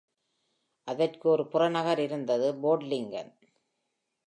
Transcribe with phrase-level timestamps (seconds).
[0.87, 3.31] அதற்கு ஒரு புறநகர் இருந்தது-போர்ட் லின்கன்